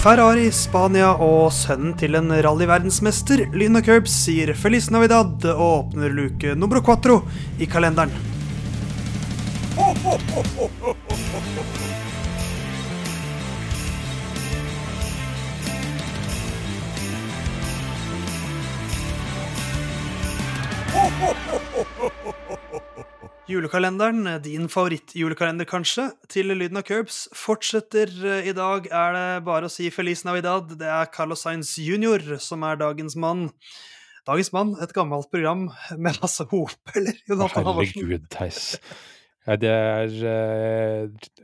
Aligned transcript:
Ferrari, 0.00 0.46
Spania 0.48 1.10
og 1.20 1.50
sønnen 1.52 1.90
til 2.00 2.16
en 2.16 2.32
rallyverdensmester, 2.32 3.42
Lyna 3.52 3.82
Curbs, 3.84 4.14
sier 4.24 4.54
Feliz 4.56 4.88
Navidad 4.88 5.44
og 5.52 5.60
åpner 5.66 6.14
luke 6.16 6.54
nummer 6.56 6.80
quattro 6.80 7.18
i 7.60 7.68
kalenderen. 7.68 8.08
Julekalenderen, 23.50 24.28
din 24.44 24.68
favorittjulekalender 24.70 25.66
kanskje, 25.66 26.04
til 26.30 26.52
lyden 26.54 26.78
av 26.78 26.84
Curbs, 26.86 27.24
fortsetter. 27.34 28.12
I 28.46 28.52
dag 28.54 28.86
er 28.86 29.16
det 29.16 29.24
bare 29.48 29.66
å 29.66 29.72
si 29.72 29.88
Feliz 29.90 30.22
Navidad. 30.22 30.76
Det 30.78 30.86
er 30.86 31.08
Carlos 31.10 31.42
Sainz 31.42 31.72
jr. 31.82 32.36
som 32.38 32.62
er 32.62 32.78
dagens 32.78 33.16
mann. 33.18 33.48
Dagens 34.28 34.52
mann, 34.54 34.76
et 34.78 34.94
gammelt 34.94 35.32
program 35.34 35.66
med 35.98 36.20
masse 36.22 36.46
hop, 36.52 36.76
eller? 36.94 37.18
Jonathan 37.26 37.66
Halvorsen? 37.66 38.04
Herregud, 38.04 38.28
Theis. 38.30 38.76
Ja, 39.48 39.56
det 39.56 39.70
er 39.72 40.10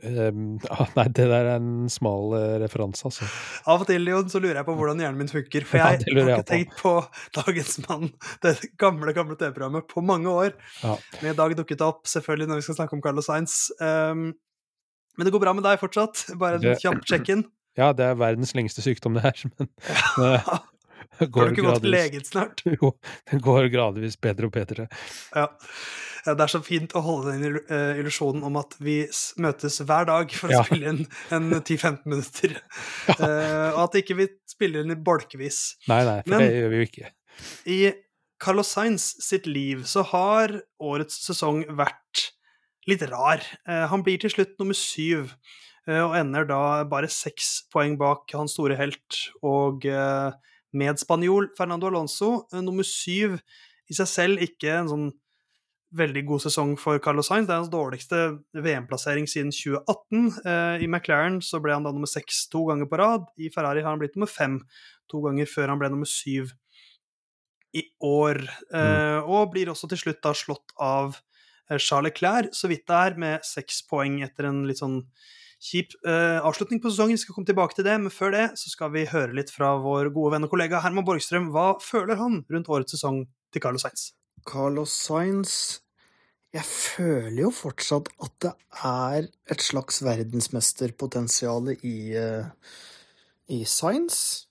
uh, 0.05 0.67
ah, 0.75 0.91
Nei, 0.99 1.05
det 1.17 1.25
der 1.31 1.47
er 1.49 1.55
en 1.55 1.87
smal 1.89 2.35
uh, 2.35 2.57
referanse, 2.61 3.07
altså. 3.09 3.25
Av 3.65 3.81
og 3.81 3.89
til 3.89 4.05
Jon, 4.11 4.29
så 4.29 4.41
lurer 4.43 4.59
jeg 4.59 4.67
på 4.67 4.75
hvordan 4.77 5.01
hjernen 5.01 5.23
min 5.23 5.31
funker. 5.31 5.65
For 5.65 5.79
Ja, 5.81 5.89
jeg 5.97 6.13
har 6.13 6.29
jeg 6.29 6.43
ikke 6.43 6.51
tenkt 6.51 6.77
på 6.77 6.93
Dagens 7.39 7.79
mann, 7.87 8.11
det 8.45 8.53
gamle 8.79 9.15
gamle 9.17 9.37
TV-programmet, 9.39 9.89
på 9.89 10.05
mange 10.05 10.29
år. 10.29 10.53
Ja. 10.83 10.93
Men 11.23 11.33
i 11.33 11.37
dag 11.41 11.57
dukket 11.57 11.81
det 11.81 11.89
opp, 11.89 12.05
selvfølgelig 12.09 12.51
når 12.51 12.61
vi 12.61 12.67
skal 12.69 12.79
snakke 12.83 12.97
om 12.99 13.03
Carlos 13.05 13.31
Sainz. 13.31 13.59
Um, 13.81 14.29
men 15.17 15.25
det 15.25 15.33
går 15.33 15.41
bra 15.41 15.57
med 15.57 15.65
deg 15.65 15.81
fortsatt? 15.81 16.27
Bare 16.37 16.61
en 16.61 16.77
kjapp 16.77 17.01
check-in. 17.09 17.47
ja, 17.81 17.89
det 17.97 18.11
er 18.11 18.19
verdens 18.21 18.53
lengste 18.57 18.85
sykdom, 18.85 19.17
det 19.17 19.25
her, 19.25 19.41
men 19.57 19.73
eh, 20.21 20.53
det 21.19 21.27
Har 21.33 21.49
du 21.49 21.53
ikke 21.55 21.65
gått 21.65 21.81
til 21.85 21.93
legen 21.93 22.23
snart? 22.27 22.61
Jo, 22.77 22.91
det 23.31 23.39
går 23.45 23.69
gradvis 23.73 24.17
bedre 24.21 24.49
og 24.49 24.53
bedre. 24.57 24.87
Ja. 25.35 25.47
Ja, 26.27 26.33
Det 26.35 26.43
er 26.43 26.51
så 26.51 26.59
fint 26.65 26.91
å 26.97 27.01
holde 27.05 27.35
den 27.37 27.59
eh, 27.71 27.99
illusjonen 28.01 28.43
om 28.43 28.57
at 28.59 28.73
vi 28.83 28.97
møtes 29.39 29.77
hver 29.87 30.09
dag 30.09 30.33
for 30.35 30.51
å 30.51 30.57
Ja. 30.57 30.63
spille 30.67 30.91
inn 30.91 31.05
en 31.31 31.47
10-15 31.61 32.01
minutter. 32.05 32.57
Eh, 33.17 33.69
og 33.71 33.79
at 33.87 33.95
ikke 34.01 34.17
vi 34.19 34.25
spiller 34.49 34.83
inn 34.83 34.91
i 34.91 34.99
bolkevis. 34.99 35.77
Nei, 35.87 36.01
nei, 36.05 36.17
for 36.25 36.33
Men- 36.35 36.43
det 36.43 36.57
gjør 36.57 36.69
vi 36.73 36.81
jo 36.81 36.87
ikke. 36.89 37.11
I 37.71 37.79
Carlos 38.43 38.73
Sainz 38.75 39.05
sitt 39.23 39.47
liv 39.47 39.85
så 39.89 40.03
har 40.11 40.57
årets 40.83 41.15
sesong 41.25 41.63
vært 41.79 42.27
litt 42.87 43.01
rar. 43.09 43.41
Uh, 43.67 43.87
han 43.91 44.03
blir 44.05 44.19
til 44.21 44.29
slutt 44.31 44.53
nummer 44.59 44.77
syv, 44.77 45.33
og 45.87 46.13
ender 46.19 46.43
da 46.49 46.83
bare 46.83 47.07
seks 47.07 47.63
poeng 47.71 47.95
bak 47.99 48.27
hans 48.35 48.57
store 48.57 48.75
helt 48.75 49.21
og 49.41 49.85
eh, 49.87 50.33
medspanjol 50.75 51.51
Fernando 51.57 51.87
Alonso. 51.87 52.47
Eh, 52.51 52.61
nummer 52.63 52.87
syv 52.87 53.39
i 53.87 53.95
seg 53.95 54.11
selv 54.11 54.43
ikke 54.43 54.73
en 54.81 54.91
sånn 54.91 55.07
veldig 55.95 56.23
god 56.27 56.43
sesong 56.43 56.73
for 56.79 56.99
Carlos 57.03 57.29
Sainz. 57.31 57.47
Det 57.47 57.55
er 57.55 57.61
hans 57.61 57.71
dårligste 57.71 58.21
VM-plassering 58.57 59.27
siden 59.29 59.53
2018. 59.55 60.31
Eh, 60.43 60.83
I 60.83 60.89
McLaren 60.89 61.39
så 61.43 61.61
ble 61.63 61.75
han 61.77 61.87
da 61.87 61.93
nummer 61.95 62.11
seks 62.11 62.45
to 62.51 62.65
ganger 62.67 62.89
på 62.91 62.99
rad. 62.99 63.27
I 63.39 63.51
Ferrari 63.53 63.83
har 63.85 63.93
han 63.93 64.01
blitt 64.01 64.17
nummer 64.17 64.31
fem 64.31 64.59
to 65.11 65.21
ganger 65.23 65.47
før 65.49 65.71
han 65.71 65.79
ble 65.79 65.91
nummer 65.93 66.09
syv 66.11 66.51
i 67.75 67.85
år. 68.03 68.43
Eh, 68.73 69.19
og 69.23 69.53
blir 69.53 69.71
også 69.71 69.89
til 69.91 70.03
slutt 70.03 70.21
da 70.25 70.35
slått 70.35 70.75
av 70.83 71.15
eh, 71.69 71.77
Charles 71.77 72.11
Leclerc, 72.11 72.51
så 72.55 72.71
vidt 72.71 72.87
det 72.89 73.01
er, 73.07 73.19
med 73.19 73.47
seks 73.47 73.83
poeng 73.87 74.21
etter 74.25 74.49
en 74.49 74.65
litt 74.67 74.83
sånn 74.83 75.01
kjip 75.63 75.95
uh, 76.05 76.39
avslutning 76.45 76.81
på 76.81 76.91
sesongen. 76.91 77.17
Vi 77.17 77.23
skal 77.23 77.35
komme 77.35 77.49
tilbake 77.49 77.77
til 77.77 77.87
det, 77.87 77.95
men 78.01 78.13
før 78.13 78.33
det 78.35 78.45
så 78.59 78.71
skal 78.71 78.93
vi 78.93 79.07
høre 79.09 79.35
litt 79.37 79.51
fra 79.53 79.73
vår 79.81 80.11
gode 80.15 80.35
venn 80.35 80.47
og 80.47 80.53
kollega 80.53 80.81
Herman 80.83 81.05
Borgstrøm. 81.07 81.49
Hva 81.55 81.73
føler 81.83 82.19
han 82.21 82.43
rundt 82.53 82.69
årets 82.69 82.97
sesong 82.97 83.23
til 83.53 83.63
Carlos 83.63 83.85
Sainz? 83.85 84.11
Carlos 84.47 84.93
Sainz 84.93 85.53
Jeg 86.55 86.63
føler 86.63 87.41
jo 87.41 87.49
fortsatt 87.51 88.07
at 88.23 88.35
det 88.45 88.53
er 88.87 89.25
et 89.51 89.63
slags 89.63 89.99
verdensmesterpotensial 90.05 91.73
i, 91.75 91.97
uh, 92.15 92.45
i 93.51 93.63
Sainz. 93.67 94.47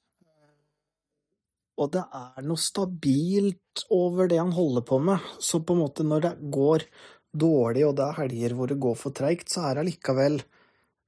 Og 1.76 1.90
det 1.92 2.02
er 2.16 2.44
noe 2.46 2.60
stabilt 2.60 3.84
over 3.92 4.30
det 4.30 4.38
han 4.40 4.54
holder 4.56 4.84
på 4.88 4.98
med. 5.02 5.24
Så 5.44 5.60
på 5.60 5.76
en 5.76 5.82
måte 5.84 6.06
når 6.06 6.24
det 6.24 6.34
går 6.52 6.86
dårlig, 7.36 7.84
og 7.84 7.96
det 7.98 8.06
er 8.06 8.20
helger 8.22 8.54
hvor 8.56 8.70
det 8.70 8.78
går 8.80 8.96
for 8.96 9.16
treigt, 9.16 9.50
så 9.52 9.66
er 9.66 9.76
det 9.76 9.84
allikevel 9.84 10.38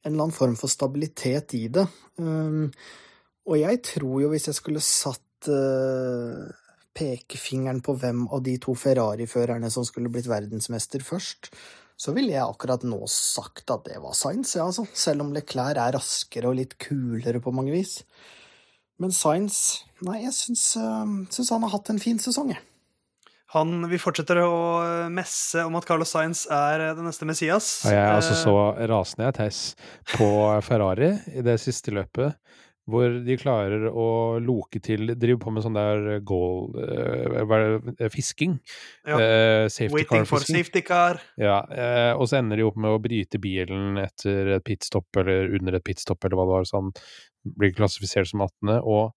en 0.04 0.12
eller 0.12 0.28
annen 0.28 0.36
form 0.36 0.56
for 0.58 0.70
stabilitet 0.70 1.54
i 1.58 1.66
det. 1.72 1.84
Um, 2.20 2.68
og 3.48 3.58
jeg 3.60 3.82
tror 3.86 4.22
jo 4.22 4.30
hvis 4.32 4.48
jeg 4.50 4.58
skulle 4.58 4.82
satt 4.84 5.48
eh, 5.48 6.48
pekefingeren 6.98 7.80
på 7.84 7.94
hvem 7.96 8.26
av 8.34 8.42
de 8.44 8.58
to 8.60 8.74
Ferrari-førerne 8.76 9.70
som 9.72 9.86
skulle 9.86 10.10
blitt 10.12 10.28
verdensmester 10.28 11.04
først, 11.04 11.48
så 11.98 12.12
ville 12.14 12.34
jeg 12.34 12.44
akkurat 12.44 12.84
nå 12.86 13.00
sagt 13.10 13.72
at 13.74 13.86
det 13.88 13.98
var 14.02 14.14
Sainz, 14.14 14.54
ja, 14.54 14.68
altså. 14.68 14.84
Selv 14.94 15.24
om 15.24 15.32
Leclerc 15.34 15.80
er 15.80 15.96
raskere 15.96 16.50
og 16.50 16.58
litt 16.60 16.76
kulere 16.82 17.40
på 17.42 17.54
mange 17.54 17.74
vis. 17.74 18.02
Men 19.02 19.14
Sainz 19.14 19.84
Nei, 20.06 20.20
jeg 20.22 20.30
syns, 20.36 20.76
øh, 20.78 21.14
syns 21.34 21.48
han 21.50 21.64
har 21.66 21.72
hatt 21.72 21.88
en 21.90 21.98
fin 21.98 22.20
sesong, 22.22 22.52
jeg. 22.52 22.62
Han, 23.56 23.86
vi 23.88 23.96
fortsetter 24.00 24.42
å 24.44 25.08
messe 25.12 25.62
om 25.64 25.76
at 25.78 25.86
Carlos 25.88 26.10
Sainz 26.12 26.44
er 26.52 26.90
eh, 26.90 26.94
den 26.98 27.08
neste 27.08 27.28
Messias. 27.28 27.70
Og 27.86 27.94
jeg 27.94 28.02
er 28.02 28.18
altså 28.18 28.34
Eh, 28.34 28.42
så 28.42 28.56
rasende, 28.90 29.28
jeg, 29.30 29.36
Tess, 29.38 29.60
på 30.18 30.28
Ferrari 30.68 31.14
i 31.32 31.44
det 31.46 31.56
siste 31.62 31.94
løpet, 31.96 32.36
hvor 32.88 33.18
de 33.24 33.36
klarer 33.40 33.86
å 33.88 34.36
loke 34.40 34.80
til 34.84 35.12
Driver 35.12 35.40
på 35.42 35.52
med 35.52 35.64
sånn 35.64 35.76
der 35.76 36.20
goal 36.28 36.76
eh, 36.80 37.88
det, 37.96 38.10
Fisking. 38.12 38.58
Ja. 39.08 39.16
Uh, 39.16 39.64
safety 39.68 39.92
Waiting 39.96 40.28
for 40.28 40.40
car-fisking. 40.40 40.60
safety 40.60 40.84
car. 40.84 41.20
Ja, 41.40 41.58
uh, 41.68 42.20
og 42.20 42.28
så 42.28 42.40
ender 42.40 42.60
de 42.60 42.68
opp 42.68 42.76
med 42.80 42.96
å 42.96 43.00
bryte 43.04 43.40
bilen 43.40 44.00
etter 44.00 44.54
et 44.56 44.64
pitstop, 44.68 45.08
eller 45.20 45.56
under 45.56 45.76
et 45.76 45.84
pitstop, 45.84 46.20
eller 46.24 46.40
hva 46.40 46.48
det 46.48 46.56
var, 46.56 46.68
så 46.68 46.82
han 46.82 46.92
blir 47.56 47.72
klassifisert 47.76 48.28
som 48.30 48.44
18., 48.44 48.76
og 48.78 49.04
eh, 49.06 49.14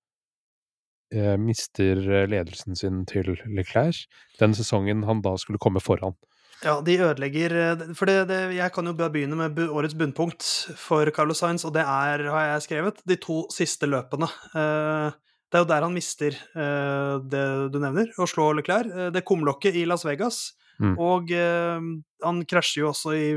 mister 1.11 1.99
ledelsen 2.31 2.77
sin 2.79 3.01
til 3.05 3.33
Leclerc 3.51 4.05
den 4.39 4.53
sesongen 4.55 5.03
han 5.03 5.19
da 5.25 5.35
skulle 5.37 5.59
komme 5.59 5.81
foran. 5.83 6.15
Ja, 6.61 6.75
de 6.85 6.97
ødelegger 7.01 7.55
eh, 7.57 7.83
For 7.97 8.09
det, 8.09 8.27
det, 8.29 8.39
jeg 8.57 8.73
kan 8.73 8.85
jo 8.85 8.93
begynne 8.93 9.37
med 9.39 9.57
årets 9.65 9.97
bunnpunkt 9.97 10.45
for 10.77 11.09
Carlos 11.15 11.41
Sainz, 11.41 11.65
og 11.65 11.73
det 11.73 11.81
er, 11.81 12.27
har 12.29 12.47
jeg 12.51 12.65
skrevet, 12.67 13.01
de 13.07 13.17
to 13.17 13.43
siste 13.53 13.89
løpene. 13.89 14.29
Eh, 14.55 15.19
Det 15.51 15.59
er 15.59 15.63
jo 15.65 15.67
der 15.67 15.83
han 15.83 15.91
mister 15.93 16.31
eh, 16.31 17.15
det 17.27 17.45
du 17.73 17.79
nevner, 17.81 18.13
å 18.15 18.27
slå 18.29 18.53
Leclerc. 18.55 18.87
Eh, 18.87 19.09
Det 19.11 19.25
kumlokket 19.25 19.75
i 19.75 19.85
Las 19.89 20.05
Vegas. 20.05 20.53
Mm. 20.79 20.93
Og 21.01 21.33
eh, 21.35 21.81
han 22.23 22.45
krasjer 22.45 22.85
jo 22.85 22.91
også 22.93 23.15
i, 23.17 23.33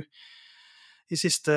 i 1.11 1.17
siste, 1.17 1.57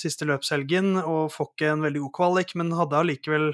siste 0.00 0.26
løpshelgen 0.26 0.96
og 1.04 1.30
får 1.32 1.52
ikke 1.52 1.70
en 1.74 1.84
veldig 1.84 2.02
god 2.06 2.14
kvalik, 2.18 2.56
men 2.56 2.72
hadde 2.72 2.98
allikevel 2.98 3.52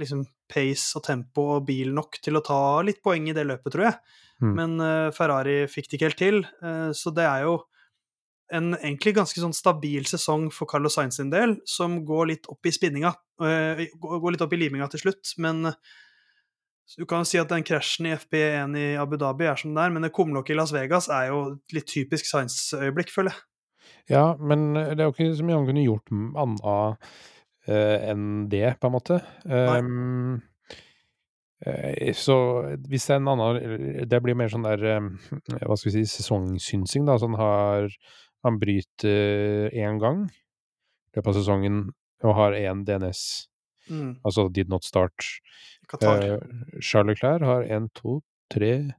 liksom 0.00 0.24
pace 0.50 0.96
og 0.98 1.04
tempo 1.06 1.46
og 1.56 1.66
bil 1.68 1.92
nok 1.94 2.20
til 2.22 2.38
å 2.38 2.44
ta 2.44 2.60
litt 2.86 3.02
poeng 3.04 3.28
i 3.30 3.34
det 3.36 3.46
løpet, 3.48 3.72
tror 3.74 3.88
jeg. 3.88 3.98
Mm. 4.44 4.52
Men 4.52 4.76
uh, 4.82 5.14
Ferrari 5.16 5.62
fikk 5.70 5.88
det 5.88 5.98
ikke 5.98 6.10
helt 6.10 6.20
til, 6.20 6.42
uh, 6.64 6.90
så 6.96 7.12
det 7.16 7.24
er 7.26 7.46
jo 7.46 7.58
en 8.54 8.76
egentlig 8.76 9.16
ganske 9.16 9.40
sånn 9.42 9.56
stabil 9.56 10.04
sesong 10.06 10.50
for 10.54 10.70
Carlos 10.70 10.94
Sainz 10.94 11.16
sin 11.18 11.32
del, 11.32 11.56
som 11.66 11.98
går 12.06 12.28
litt 12.30 12.50
opp 12.52 12.68
i 12.68 12.74
spinninga. 12.74 13.14
uh, 13.42 13.86
går 14.00 14.34
litt 14.34 14.44
opp 14.44 14.54
i 14.54 14.60
liminga 14.60 14.90
til 14.92 15.06
slutt, 15.06 15.34
men 15.42 15.64
du 15.66 17.02
kan 17.08 17.24
jo 17.24 17.26
si 17.26 17.40
at 17.40 17.50
den 17.50 17.64
krasjen 17.66 18.06
i 18.06 18.14
FP1 18.14 18.76
i 18.78 18.86
Abu 19.00 19.16
Dhabi 19.18 19.48
er 19.50 19.58
som 19.58 19.72
den 19.72 19.82
er, 19.82 19.90
men 19.90 20.06
det 20.06 20.14
kumlokket 20.14 20.54
i 20.54 20.58
Las 20.60 20.74
Vegas 20.76 21.08
er 21.10 21.32
jo 21.32 21.40
et 21.56 21.74
litt 21.80 21.88
typisk 21.90 22.28
Sainz-øyeblikk, 22.28 23.10
føler 23.10 23.34
jeg. 23.34 23.42
Ja, 24.10 24.26
men 24.38 24.68
det 24.76 25.00
er 25.00 25.08
jo 25.08 25.14
ikke 25.16 25.32
så 25.34 25.46
mye 25.46 25.58
han 25.58 25.66
kunne 25.66 25.82
gjort 25.82 26.12
annet 26.14 26.62
enn 27.66 28.48
det, 28.52 28.76
på 28.80 28.86
en 28.88 28.94
måte. 28.94 29.16
Um, 29.44 30.42
eh, 31.66 32.12
så 32.14 32.36
hvis 32.86 33.06
det 33.08 33.14
er 33.16 33.20
en 33.22 33.30
annen 33.32 34.06
Det 34.10 34.20
blir 34.22 34.36
mer 34.38 34.50
sånn 34.52 34.66
der 34.66 34.82
eh, 34.86 35.08
Hva 35.64 35.76
skal 35.78 35.90
vi 35.90 35.94
si 36.04 36.04
sesongsynsing, 36.16 37.06
da. 37.08 37.16
Så 37.18 37.30
han 37.30 37.38
har 37.40 37.88
Han 38.46 38.60
bryter 38.62 39.70
én 39.74 39.98
gang 39.98 40.26
i 40.30 41.18
løpet 41.18 41.32
av 41.32 41.38
sesongen 41.40 41.86
og 42.24 42.34
har 42.38 42.52
én 42.56 42.84
DNS, 42.86 43.20
Mm. 43.88 44.16
altså 44.26 44.48
did 44.52 44.68
not 44.68 44.82
start. 44.84 45.14
Qatar. 45.88 46.22
Eh, 46.22 46.80
Charles 46.82 47.14
Leclerc 47.14 47.42
har 47.46 47.62
én, 47.62 47.88
to, 47.94 48.20
tre 48.50 48.92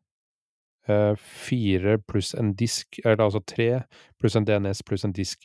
eh, 0.88 1.16
Fire 1.20 1.98
pluss 2.08 2.34
en 2.34 2.54
disk, 2.56 3.00
eller 3.04 3.26
altså 3.26 3.42
tre 3.46 3.84
pluss 4.18 4.36
en 4.40 4.46
DNS 4.48 4.82
pluss 4.88 5.04
en 5.04 5.12
disk. 5.12 5.44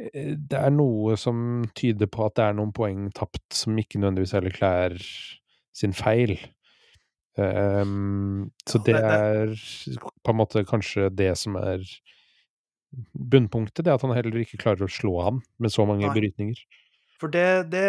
Eh, 0.00 0.34
Det 0.36 0.58
er 0.58 0.72
noe 0.74 1.16
som 1.20 1.64
tyder 1.76 2.10
på 2.10 2.26
at 2.26 2.38
det 2.38 2.48
er 2.48 2.58
noen 2.58 2.72
poeng 2.76 3.10
tapt 3.16 3.44
som 3.56 3.78
ikke 3.78 4.00
nødvendigvis 4.00 4.34
heller 4.36 4.56
klær 4.56 4.96
sin 5.76 5.96
feil. 5.96 6.36
Um, 7.32 8.50
så 8.68 8.76
det 8.84 8.98
er 8.98 9.54
på 10.20 10.32
en 10.34 10.36
måte 10.36 10.66
kanskje 10.68 11.08
det 11.16 11.30
som 11.40 11.56
er 11.56 11.80
bunnpunktet, 13.16 13.86
det 13.86 13.94
at 13.94 14.04
han 14.04 14.12
heller 14.12 14.42
ikke 14.42 14.60
klarer 14.60 14.84
å 14.84 14.92
slå 14.92 15.14
ham 15.24 15.38
med 15.56 15.72
så 15.72 15.86
mange 15.88 16.04
Nei. 16.04 16.12
brytninger. 16.12 16.60
For 17.22 17.32
det, 17.32 17.70
det 17.72 17.86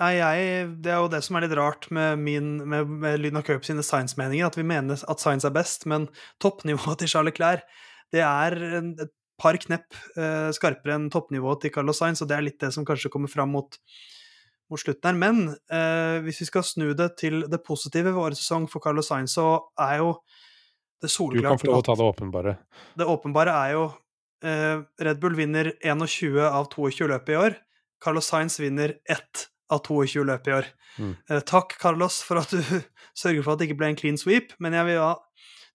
er 0.00 0.14
jeg, 0.16 0.70
det 0.80 0.94
er 0.94 1.02
jo 1.02 1.10
det 1.12 1.20
som 1.26 1.36
er 1.36 1.44
litt 1.44 1.58
rart 1.58 1.90
med, 1.92 2.22
min, 2.24 2.54
med, 2.64 2.88
med 3.02 3.20
Lyna 3.20 3.44
Cup 3.44 3.68
sine 3.68 3.84
science-meninger, 3.84 4.48
at 4.48 4.56
vi 4.56 4.64
mener 4.64 5.04
at 5.12 5.20
science 5.20 5.44
er 5.44 5.52
best, 5.52 5.84
men 5.84 6.08
toppnivået 6.40 7.02
til 7.02 7.12
Charles 7.12 7.36
Clair 7.36 7.64
det 8.10 8.22
er 8.24 8.56
et 8.56 9.12
par 9.40 9.58
knepp 9.60 9.96
eh, 10.16 10.50
skarpere 10.56 10.96
enn 10.98 11.10
toppnivået 11.12 11.64
til 11.64 11.74
Carlos 11.74 12.00
Sainz, 12.02 12.22
og 12.22 12.30
det 12.30 12.36
er 12.36 12.46
litt 12.46 12.60
det 12.62 12.72
som 12.76 12.86
kanskje 12.88 13.12
kommer 13.12 13.32
fram 13.32 13.52
mot, 13.56 13.78
mot 14.70 14.82
slutten 14.82 15.10
her. 15.10 15.18
Men 15.18 15.54
eh, 15.72 16.20
hvis 16.26 16.42
vi 16.44 16.50
skal 16.50 16.66
snu 16.66 16.92
det 16.98 17.12
til 17.20 17.44
det 17.50 17.62
positive 17.66 18.12
ved 18.12 18.20
årets 18.20 18.44
sesong 18.44 18.68
for 18.70 18.84
Carlos 18.84 19.10
Sainz, 19.10 19.36
så 19.38 19.48
er 19.80 20.00
jo 20.02 20.14
det 21.00 21.08
Du 21.08 21.40
kan 21.40 21.56
få 21.56 21.70
lov 21.70 21.80
å 21.80 21.84
ta 21.86 21.96
det 21.96 22.04
åpenbare. 22.04 22.58
det 23.00 23.06
åpenbare 23.08 23.52
er 23.56 23.70
jo 23.72 23.84
eh, 24.44 24.82
Red 25.00 25.20
Bull 25.22 25.36
vinner 25.38 25.72
21 25.80 26.42
av 26.44 26.68
22 26.68 27.08
løp 27.08 27.32
i 27.32 27.38
år. 27.40 27.56
Carlos 28.04 28.28
Sainz 28.28 28.60
vinner 28.60 28.98
ett 29.08 29.46
av 29.72 29.80
22 29.86 30.24
løp 30.28 30.48
i 30.48 30.54
år. 30.58 30.68
Mm. 30.98 31.14
Eh, 31.30 31.40
takk, 31.48 31.76
Carlos, 31.80 32.20
for 32.26 32.42
at 32.42 32.52
du 32.52 32.60
sørger 33.22 33.42
for 33.42 33.54
at 33.54 33.62
det 33.62 33.70
ikke 33.70 33.80
ble 33.80 33.92
en 33.92 33.98
clean 33.98 34.20
sweep, 34.20 34.52
men 34.58 34.76
jeg 34.76 34.90
vil 34.90 35.00
ha 35.00 35.14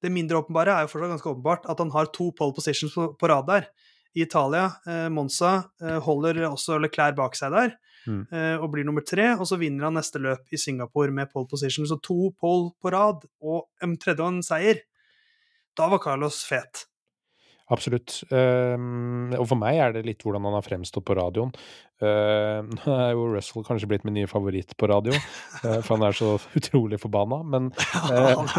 det 0.04 0.12
mindre 0.14 0.42
åpenbare 0.44 0.74
er 0.76 0.86
jo 0.86 0.92
fortsatt 0.92 1.16
ganske 1.16 1.32
åpenbart 1.32 1.68
at 1.72 1.82
han 1.82 1.94
har 1.96 2.12
to 2.14 2.32
pole 2.38 2.56
positions 2.56 2.94
på, 2.96 3.12
på 3.20 3.30
rad 3.32 3.48
der. 3.50 3.68
I 4.16 4.24
Italia, 4.24 4.70
eh, 4.88 5.08
Monza, 5.12 5.58
eh, 5.84 6.00
holder 6.04 6.46
også 6.48 6.80
Leclerc 6.80 7.18
bak 7.18 7.36
seg 7.36 7.56
der 7.56 7.76
Mm. 8.06 8.28
eh, 8.32 8.56
og 8.62 8.70
blir 8.72 8.86
nummer 8.86 9.02
tre. 9.02 9.32
Og 9.34 9.48
så 9.50 9.58
vinner 9.58 9.88
han 9.88 9.98
neste 9.98 10.22
løp 10.22 10.52
i 10.54 10.60
Singapore 10.62 11.12
med 11.12 11.32
pole 11.32 11.48
position. 11.50 11.88
Så 11.90 11.98
to 12.02 12.32
pole 12.40 12.72
på 12.82 12.92
rad 12.94 13.26
og 13.42 13.66
en 13.82 13.96
tredje 13.98 14.22
og 14.22 14.36
en 14.36 14.44
seier. 14.46 14.84
Da 15.76 15.90
var 15.90 16.04
Carlos 16.04 16.44
fet. 16.46 16.86
Absolutt. 17.74 18.20
Ehm, 18.30 19.34
og 19.34 19.48
for 19.50 19.58
meg 19.58 19.80
er 19.82 19.96
det 19.96 20.06
litt 20.06 20.22
hvordan 20.22 20.46
han 20.46 20.54
har 20.54 20.66
fremstått 20.66 21.06
på 21.06 21.18
radioen. 21.18 21.54
Uh, 21.96 22.60
er 22.92 23.14
jo 23.16 23.30
Russell 23.32 23.64
kanskje 23.64 23.88
blitt 23.88 24.04
min 24.04 24.18
nye 24.18 24.28
favoritt 24.28 24.74
på 24.76 24.90
radio, 24.92 25.14
uh, 25.16 25.78
for 25.80 25.94
han 25.96 26.04
er 26.04 26.18
så 26.18 26.34
utrolig 26.60 27.00
forbanna. 27.00 27.38
Men, 27.48 27.70
uh. 28.12 28.58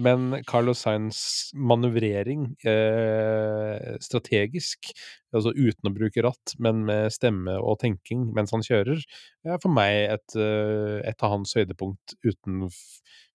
Men 0.00 0.38
Carlos 0.48 0.80
Sainz 0.86 1.18
manøvrering 1.52 2.46
eh, 2.64 3.96
strategisk, 4.00 4.88
altså 5.34 5.52
uten 5.52 5.90
å 5.90 5.92
bruke 5.92 6.24
ratt, 6.24 6.54
men 6.62 6.84
med 6.88 7.12
stemme 7.12 7.58
og 7.60 7.80
tenking 7.82 8.30
mens 8.36 8.54
han 8.56 8.64
kjører, 8.64 9.02
er 9.44 9.60
for 9.62 9.74
meg 9.74 10.14
et, 10.14 10.38
eh, 10.38 11.02
et 11.10 11.24
av 11.24 11.36
hans 11.36 11.52
høydepunkt 11.58 12.16
uten 12.24 12.64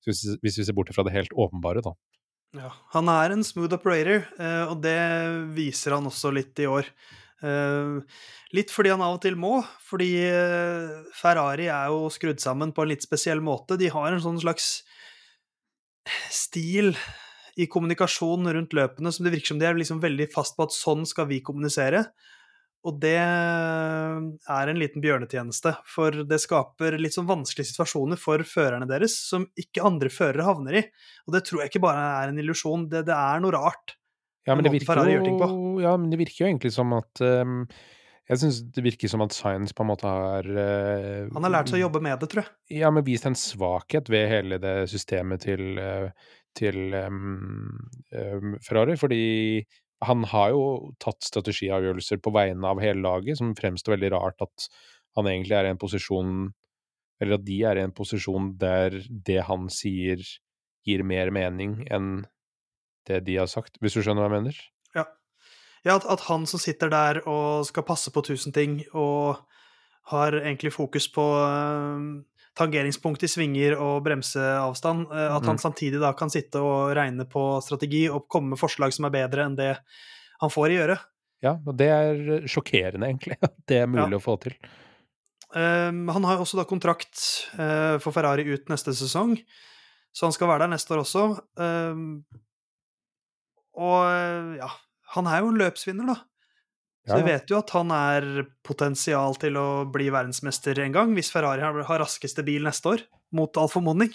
hvis, 0.07 0.23
vi 0.41 0.53
ser 0.55 0.73
bort 0.73 0.89
fra 0.95 1.05
det 1.05 1.13
helt 1.13 1.35
åpenbare, 1.35 1.83
da. 1.85 1.93
Ja, 2.57 2.71
han 2.95 3.09
er 3.11 3.35
en 3.35 3.43
smooth 3.45 3.75
operator, 3.75 4.23
eh, 4.39 4.65
og 4.65 4.81
det 4.81 4.97
viser 5.53 5.97
han 5.97 6.09
også 6.09 6.31
litt 6.33 6.57
i 6.63 6.69
år. 6.71 6.89
Eh, 7.45 7.97
litt 8.57 8.73
fordi 8.73 8.95
han 8.95 9.03
av 9.03 9.19
og 9.19 9.25
til 9.27 9.37
må, 9.37 9.59
fordi 9.85 10.09
Ferrari 11.13 11.67
er 11.69 11.91
jo 11.93 12.07
skrudd 12.09 12.41
sammen 12.41 12.73
på 12.73 12.81
en 12.81 12.95
litt 12.95 13.05
spesiell 13.05 13.43
måte. 13.45 13.77
De 13.77 13.91
har 13.93 14.09
en 14.09 14.23
sånn 14.23 14.39
slags 14.41 14.79
stil 16.33 16.93
i 17.57 17.65
kommunikasjon 17.71 18.49
rundt 18.53 18.75
løpene 18.77 19.11
som 19.13 19.25
det 19.25 19.33
virker 19.33 19.53
som 19.53 19.61
de 19.61 19.67
er 19.69 19.77
liksom 19.77 20.01
veldig 20.03 20.29
fast 20.33 20.57
på 20.57 20.67
at 20.67 20.75
sånn 20.75 21.07
skal 21.09 21.29
vi 21.31 21.41
kommunisere. 21.45 22.03
Og 22.87 22.99
det 23.01 23.17
er 23.17 24.69
en 24.71 24.79
liten 24.79 25.03
bjørnetjeneste, 25.03 25.73
for 25.89 26.23
det 26.29 26.37
skaper 26.39 26.95
litt 27.01 27.15
sånn 27.17 27.27
vanskelige 27.27 27.71
situasjoner 27.73 28.19
for 28.21 28.43
førerne 28.47 28.87
deres 28.87 29.17
som 29.27 29.47
ikke 29.59 29.83
andre 29.87 30.11
førere 30.13 30.45
havner 30.47 30.79
i. 30.79 30.83
Og 31.25 31.35
det 31.35 31.43
tror 31.47 31.63
jeg 31.63 31.73
ikke 31.73 31.83
bare 31.83 32.05
er 32.21 32.31
en 32.31 32.39
illusjon, 32.43 32.85
det, 32.91 33.07
det 33.09 33.17
er 33.17 33.43
noe 33.43 33.55
rart. 33.57 33.97
Ja, 34.47 34.55
men 34.55 34.69
jo, 34.69 35.59
ja, 35.83 35.97
men 35.99 36.07
det 36.13 36.21
virker 36.21 36.45
jo 36.45 36.51
egentlig 36.53 36.71
som 36.71 36.93
at 36.95 37.19
ehm, 37.25 37.65
Jeg 38.27 38.41
syns 38.41 38.59
det 38.75 38.83
virker 38.83 39.11
som 39.11 39.23
at 39.23 39.35
Science 39.35 39.75
på 39.75 39.85
en 39.85 39.89
måte 39.91 40.07
har 40.09 40.47
uh, 40.47 41.29
Han 41.31 41.47
har 41.47 41.53
lært 41.53 41.71
seg 41.71 41.79
å 41.79 41.85
jobbe 41.85 42.01
med 42.03 42.19
det, 42.19 42.27
tror 42.31 42.43
jeg. 42.43 42.81
Ja, 42.81 42.91
men 42.91 43.05
vist 43.07 43.27
en 43.29 43.37
svakhet 43.39 44.11
ved 44.11 44.27
hele 44.31 44.59
det 44.59 44.75
systemet 44.91 45.45
til, 45.47 45.79
uh, 45.79 46.11
til 46.57 46.95
um, 47.07 47.77
ehm, 48.11 48.57
Ferrari, 48.65 48.97
fordi 48.99 49.21
han 50.05 50.27
har 50.29 50.51
jo 50.53 50.63
tatt 51.01 51.23
strategiavgjørelser 51.25 52.19
på 52.21 52.33
vegne 52.35 52.69
av 52.69 52.81
hele 52.83 53.01
laget, 53.05 53.39
som 53.39 53.55
fremstår 53.57 53.95
veldig 53.95 54.13
rart 54.13 54.43
at 54.45 54.67
han 55.17 55.29
egentlig 55.29 55.57
er 55.57 55.69
i 55.69 55.73
en 55.73 55.81
posisjon 55.81 56.33
Eller 57.17 57.39
at 57.39 57.45
de 57.47 57.55
er 57.65 57.79
i 57.79 57.81
en 57.81 57.95
posisjon 57.97 58.51
der 58.61 58.99
det 59.09 59.39
han 59.47 59.71
sier, 59.73 60.21
gir 60.85 61.01
mer 61.01 61.31
mening 61.33 61.79
enn 61.89 62.27
det 63.09 63.23
de 63.25 63.39
har 63.39 63.47
sagt, 63.49 63.79
hvis 63.81 63.95
du 63.95 64.03
skjønner 64.03 64.21
hva 64.21 64.27
jeg 64.29 64.43
mener? 64.43 64.59
Ja, 65.87 65.95
at, 65.95 66.05
at 66.11 66.25
han 66.27 66.43
som 66.49 66.59
sitter 66.59 66.91
der 66.91 67.21
og 67.29 67.63
skal 67.69 67.85
passe 67.87 68.11
på 68.11 68.23
tusen 68.27 68.51
ting, 68.55 68.81
og 68.93 69.39
har 70.11 70.35
egentlig 70.39 70.71
fokus 70.75 71.07
på 71.11 71.23
uh, 71.23 72.21
tangeringspunkt 72.59 73.23
i 73.23 73.29
svinger 73.31 73.75
og 73.79 74.01
bremseavstand, 74.05 75.07
uh, 75.11 75.35
at 75.37 75.43
han 75.47 75.55
Mhm. 75.57 75.63
samtidig 75.63 75.99
da 76.03 76.13
kan 76.17 76.31
sitte 76.33 76.59
og 76.63 76.93
regne 76.97 77.25
på 77.27 77.43
strategi 77.63 78.05
og 78.09 78.27
komme 78.31 78.53
med 78.55 78.59
forslag 78.61 78.93
som 78.95 79.07
er 79.07 79.15
bedre 79.15 79.45
enn 79.47 79.55
det 79.59 79.73
han 80.41 80.49
får 80.53 80.71
i 80.71 80.77
gjøre. 80.79 80.97
Ja, 81.43 81.51
og 81.67 81.75
det 81.77 81.87
er 81.93 82.47
sjokkerende, 82.49 83.07
egentlig. 83.11 83.37
At 83.45 83.53
det 83.69 83.81
er 83.83 83.87
mulig 83.91 84.15
Ja. 84.15 84.19
å 84.19 84.23
få 84.23 84.37
til. 84.41 84.55
Um, 85.55 86.07
han 86.11 86.23
har 86.27 86.41
også 86.41 86.57
da 86.59 86.65
kontrakt 86.67 87.21
uh, 87.59 87.97
for 88.03 88.11
Ferrari 88.11 88.43
ut 88.51 88.67
neste 88.69 88.91
sesong, 88.97 89.37
så 90.11 90.25
han 90.27 90.33
skal 90.35 90.49
være 90.49 90.65
der 90.65 90.73
neste 90.75 90.91
år 90.95 91.03
også. 91.05 91.23
Um, 91.61 92.25
og 93.77 93.99
eh, 94.09 94.57
ja, 94.57 94.69
han 95.15 95.29
er 95.29 95.43
jo 95.43 95.51
en 95.53 95.61
løpsvinner, 95.61 96.09
da. 96.09 96.17
Så 97.07 97.21
vi 97.21 97.29
vet 97.29 97.47
jo 97.47 97.61
at 97.61 97.71
han 97.71 97.91
er 97.95 98.25
potensial 98.67 99.37
til 99.39 99.55
å 99.59 99.67
bli 99.87 100.09
verdensmester 100.11 100.81
en 100.83 100.95
gang, 100.95 101.13
hvis 101.15 101.31
Ferrari 101.31 101.63
har, 101.63 102.01
raskeste 102.01 102.43
bil 102.43 102.67
neste 102.67 102.97
år, 102.97 103.05
mot 103.31 103.59
all 103.59 103.71
formodning. 103.71 104.11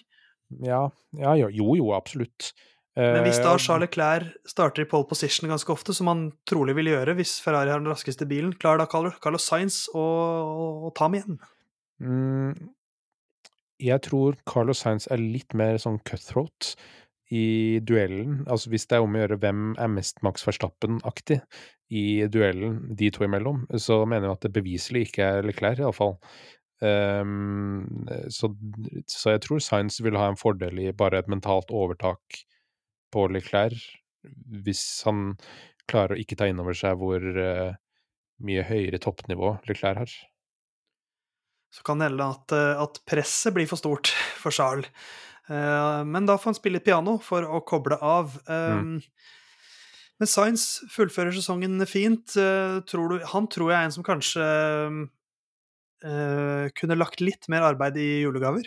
Ja, 0.61 0.85
ja, 1.17 1.33
jo, 1.41 1.73
jo, 1.79 1.89
absolutt. 1.97 2.53
Men 2.99 3.23
hvis 3.25 3.39
Eh, 3.41 3.47
da 3.47 3.55
Charles 3.57 3.87
Leclerc 3.87 4.35
starter 4.45 4.85
i 4.85 4.89
pole 4.89 5.09
position 5.09 5.49
ganske 5.49 5.73
ofte, 5.73 5.95
som 5.97 6.11
han 6.13 6.27
trolig 6.45 6.75
vil 6.77 6.91
gjøre 6.91 7.15
hvis 7.17 7.39
Ferrari 7.41 7.73
har 7.73 7.81
den 7.81 7.89
raskeste 7.89 8.29
bilen, 8.29 8.53
klarer 8.53 8.83
da 8.83 8.89
Carlos 8.93 9.17
Carlos 9.25 9.47
Sainz 9.49 9.87
å, 9.97 10.05
å 10.85 10.93
ta 10.93 11.09
ham 11.09 11.17
igjen? 11.17 11.39
Mm, 12.05 12.53
jeg 13.81 14.05
tror 14.05 14.37
Carlos 14.45 14.85
Sainz 14.85 15.09
er 15.09 15.23
litt 15.23 15.57
mer 15.57 15.81
sånn 15.81 16.03
cutthroat 16.05 16.75
i 17.33 17.81
duellen. 17.89 18.43
Altså 18.51 18.73
hvis 18.73 18.85
det 18.89 18.99
er 18.99 19.05
om 19.05 19.15
å 19.17 19.23
gjøre 19.23 19.39
hvem 19.41 19.73
er 19.81 19.93
mest 19.93 20.21
Max 20.27 20.45
Verstappen-aktig 20.47 21.41
i 21.93 22.05
duellen 22.33 22.81
de 22.99 23.11
to 23.15 23.25
imellom, 23.27 23.65
så 23.81 24.03
mener 24.05 24.29
jeg 24.29 24.37
at 24.37 24.47
det 24.47 24.55
beviselig 24.57 25.07
ikke 25.09 25.29
er 25.39 25.49
Leclerc, 25.49 25.81
iallfall. 25.81 26.19
Um, 26.83 28.05
så, 28.33 28.51
så 29.09 29.37
jeg 29.37 29.45
tror 29.45 29.63
Sainz 29.63 30.01
vil 30.03 30.19
ha 30.19 30.27
en 30.33 30.41
fordel 30.41 30.81
i 30.83 30.91
bare 30.97 31.23
et 31.23 31.31
mentalt 31.31 31.71
overtak 31.71 32.43
på 33.15 33.29
Leclerc, 33.31 33.81
hvis 34.65 34.85
han 35.07 35.33
klarer 35.91 36.17
å 36.17 36.21
ikke 36.23 36.39
ta 36.39 36.49
inn 36.51 36.61
over 36.63 36.77
seg 36.77 36.99
hvor 37.01 37.23
uh, 37.23 37.73
mye 38.43 38.67
høyere 38.67 39.01
toppnivå 39.03 39.57
Leclerc 39.69 40.05
har. 40.05 40.15
så 41.73 41.85
kan 41.87 42.01
det 42.01 42.11
hende 42.11 42.29
at, 42.35 42.53
eh, 42.53 42.81
at 42.83 42.99
presset 43.09 43.55
blir 43.57 43.69
for 43.71 43.81
stort 43.81 44.11
for 44.43 44.53
Charles. 44.53 44.91
Eh, 45.51 46.05
Men 46.05 46.27
da 46.29 46.37
får 46.39 46.53
han 46.53 46.59
spille 46.59 46.83
piano 46.85 47.17
for 47.23 47.47
å 47.47 47.63
koble 47.67 47.99
av. 47.99 48.37
Mm. 48.47 48.99
Eh, 48.99 49.41
Men 50.23 50.31
Sainz 50.31 50.83
fullfører 50.93 51.35
sesongen 51.35 51.83
fint. 51.89 52.37
Eh, 52.39 52.79
Tror 52.87 53.15
du, 53.15 53.25
han 53.33 53.49
tror 53.51 53.73
jeg 53.73 53.79
er 53.81 53.89
en 53.89 53.97
som 53.97 54.07
kanskje 54.07 54.45
uh, 56.03 56.67
kunne 56.79 56.99
lagt 56.99 57.23
litt 57.23 57.49
mer 57.51 57.63
arbeid 57.67 57.99
i 57.99 58.23
julegaver. 58.23 58.67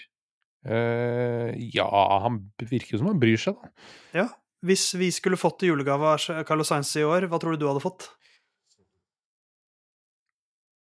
Uh, 0.66 1.52
ja, 1.76 1.88
han 2.24 2.42
virker 2.60 2.96
jo 2.96 3.02
som 3.04 3.12
han 3.12 3.22
bryr 3.22 3.40
seg, 3.40 3.60
da. 3.60 3.88
Ja. 4.16 4.28
Hvis 4.66 4.88
vi 4.98 5.12
skulle 5.14 5.38
fått 5.38 5.64
i 5.64 5.70
julegave 5.70 6.16
av 6.16 6.46
Carlos 6.48 6.72
Sainz 6.72 6.90
i 6.98 7.04
år, 7.06 7.28
hva 7.30 7.38
tror 7.40 7.54
du 7.54 7.62
du 7.62 7.68
hadde 7.70 7.84
fått? 7.84 8.08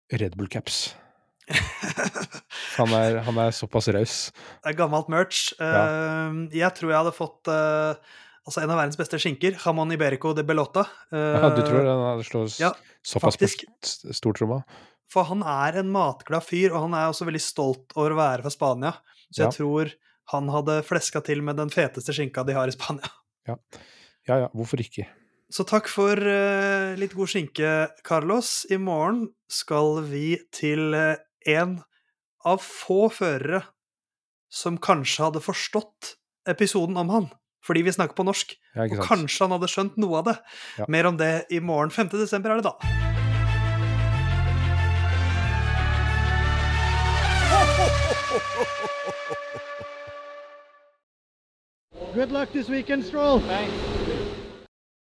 Red 0.09 0.35
Bull 0.39 0.49
Caps. 0.49 0.95
Han 2.79 2.93
er, 2.95 3.17
han 3.25 3.37
er 3.41 3.51
såpass 3.51 3.89
raus. 3.91 4.15
Det 4.63 4.71
er 4.71 4.75
gammelt 4.77 5.09
merch. 5.11 5.49
Eh, 5.59 6.35
jeg 6.55 6.69
tror 6.77 6.93
jeg 6.93 6.95
hadde 7.01 7.11
fått 7.11 7.49
uh, 7.51 7.97
altså 8.47 8.61
en 8.61 8.71
av 8.71 8.79
verdens 8.79 8.99
beste 8.99 9.19
skinker, 9.19 9.57
jamon 9.59 9.91
iberico 9.91 10.31
de 10.37 10.45
bellota. 10.47 10.85
Uh, 11.11 11.41
Ja, 11.41 11.49
du 11.57 11.59
tror 11.65 11.81
han 11.83 12.05
hadde 12.05 12.27
slått 12.29 12.55
ja, 12.61 12.71
såpass 13.03 13.35
faktisk. 13.35 13.65
på 13.67 14.15
stortromma? 14.15 14.61
For 15.11 15.27
han 15.27 15.43
er 15.43 15.81
en 15.81 15.91
matglad 15.91 16.45
fyr, 16.45 16.71
og 16.71 16.85
han 16.87 16.95
er 16.95 17.09
også 17.11 17.27
veldig 17.27 17.43
stolt 17.43 17.97
over 17.97 18.15
å 18.15 18.21
være 18.21 18.45
fra 18.45 18.53
Spania. 18.53 18.95
Så 19.27 19.43
jeg 19.43 19.57
tror 19.57 19.91
han 20.31 20.49
hadde 20.53 20.79
fleska 20.85 21.23
til 21.25 21.43
med 21.43 21.59
den 21.59 21.73
feteste 21.73 22.15
skinka 22.15 22.45
de 22.47 22.55
har 22.57 22.71
i 22.71 22.77
Spania. 22.77 23.11
Ja 24.29 24.35
ja, 24.43 24.49
hvorfor 24.53 24.77
ikke? 24.83 25.07
Så 25.49 25.63
takk 25.65 25.87
for 25.89 26.13
uh, 26.13 26.93
litt 26.99 27.15
god 27.17 27.31
skinke, 27.31 27.69
Carlos. 28.05 28.67
I 28.69 28.77
morgen 28.77 29.31
skal 29.49 30.03
vi 30.05 30.35
til 30.53 30.93
eh, 30.93 31.17
en 31.47 31.79
av 32.47 32.63
få 32.63 33.09
førere 33.13 33.63
som 34.49 34.79
kanskje 34.81 35.27
hadde 35.27 35.43
forstått 35.43 36.15
episoden 36.49 36.97
om 36.97 37.11
han, 37.13 37.27
fordi 37.65 37.83
vi 37.85 37.93
snakker 37.93 38.17
på 38.17 38.25
norsk. 38.25 38.55
Ja, 38.75 38.87
Og 38.87 39.03
kanskje 39.05 39.45
han 39.45 39.53
hadde 39.57 39.69
skjønt 39.69 39.99
noe 40.01 40.21
av 40.21 40.29
det. 40.31 40.37
Ja. 40.79 40.87
Mer 40.89 41.11
om 41.11 41.19
det 41.19 41.45
i 41.53 41.59
morgen. 41.59 41.91
5. 41.93 42.09
desember 42.17 42.55
er 42.55 42.63
det 42.63 42.71
da. 42.71 42.77
Good 52.13 52.31
luck 52.31 52.51
this 52.51 52.69
weekend, 52.69 53.05
Stroll. 53.05 53.39
Thanks. 53.39 53.98